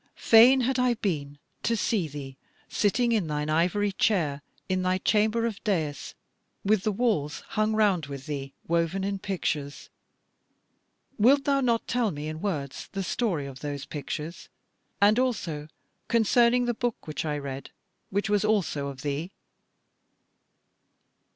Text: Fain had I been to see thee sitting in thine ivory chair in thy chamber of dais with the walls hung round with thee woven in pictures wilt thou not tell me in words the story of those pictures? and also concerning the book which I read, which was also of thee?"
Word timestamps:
Fain 0.15 0.61
had 0.61 0.79
I 0.79 0.95
been 0.95 1.37
to 1.61 1.77
see 1.77 2.07
thee 2.07 2.35
sitting 2.67 3.11
in 3.11 3.27
thine 3.27 3.51
ivory 3.51 3.91
chair 3.91 4.41
in 4.67 4.81
thy 4.81 4.97
chamber 4.97 5.45
of 5.45 5.63
dais 5.63 6.15
with 6.65 6.81
the 6.81 6.91
walls 6.91 7.41
hung 7.49 7.75
round 7.75 8.07
with 8.07 8.25
thee 8.25 8.55
woven 8.67 9.03
in 9.03 9.19
pictures 9.19 9.91
wilt 11.19 11.43
thou 11.45 11.61
not 11.61 11.87
tell 11.87 12.09
me 12.09 12.27
in 12.27 12.41
words 12.41 12.89
the 12.93 13.03
story 13.03 13.45
of 13.45 13.59
those 13.59 13.85
pictures? 13.85 14.49
and 14.99 15.19
also 15.19 15.67
concerning 16.07 16.65
the 16.65 16.73
book 16.73 17.05
which 17.05 17.23
I 17.23 17.37
read, 17.37 17.69
which 18.09 18.27
was 18.27 18.43
also 18.43 18.87
of 18.87 19.03
thee?" 19.03 19.29